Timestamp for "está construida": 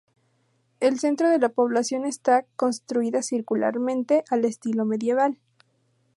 2.07-3.21